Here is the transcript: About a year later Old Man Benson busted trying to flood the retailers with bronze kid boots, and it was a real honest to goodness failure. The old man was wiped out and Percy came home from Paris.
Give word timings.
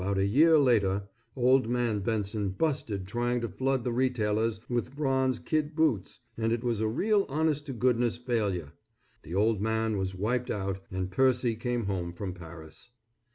About 0.01 0.17
a 0.17 0.25
year 0.25 0.57
later 0.57 1.03
Old 1.35 1.69
Man 1.69 1.99
Benson 1.99 2.49
busted 2.49 3.05
trying 3.05 3.39
to 3.41 3.47
flood 3.47 3.83
the 3.83 3.93
retailers 3.93 4.59
with 4.67 4.95
bronze 4.95 5.37
kid 5.37 5.75
boots, 5.75 6.21
and 6.39 6.51
it 6.51 6.63
was 6.63 6.81
a 6.81 6.87
real 6.87 7.23
honest 7.29 7.67
to 7.67 7.73
goodness 7.73 8.17
failure. 8.17 8.73
The 9.21 9.35
old 9.35 9.61
man 9.61 9.97
was 9.97 10.15
wiped 10.15 10.49
out 10.49 10.79
and 10.89 11.11
Percy 11.11 11.55
came 11.55 11.85
home 11.85 12.13
from 12.13 12.33
Paris. 12.33 12.89